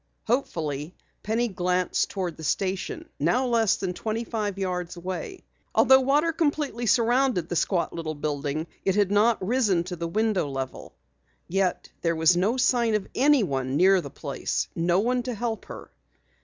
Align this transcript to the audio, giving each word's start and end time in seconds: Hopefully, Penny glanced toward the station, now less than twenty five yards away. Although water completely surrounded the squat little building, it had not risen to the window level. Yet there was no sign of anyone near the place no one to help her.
Hopefully, 0.25 0.95
Penny 1.21 1.47
glanced 1.47 2.09
toward 2.09 2.35
the 2.35 2.43
station, 2.43 3.07
now 3.19 3.45
less 3.45 3.75
than 3.75 3.93
twenty 3.93 4.23
five 4.23 4.57
yards 4.57 4.97
away. 4.97 5.43
Although 5.75 5.99
water 5.99 6.33
completely 6.33 6.87
surrounded 6.87 7.49
the 7.49 7.55
squat 7.55 7.93
little 7.93 8.15
building, 8.15 8.65
it 8.83 8.95
had 8.95 9.11
not 9.11 9.45
risen 9.45 9.83
to 9.83 9.95
the 9.95 10.07
window 10.07 10.47
level. 10.49 10.95
Yet 11.47 11.89
there 12.01 12.15
was 12.15 12.35
no 12.35 12.57
sign 12.57 12.95
of 12.95 13.07
anyone 13.13 13.77
near 13.77 14.01
the 14.01 14.09
place 14.09 14.67
no 14.75 14.97
one 14.99 15.21
to 15.21 15.35
help 15.35 15.65
her. 15.65 15.91